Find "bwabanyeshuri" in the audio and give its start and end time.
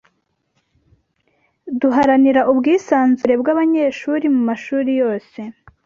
3.41-4.25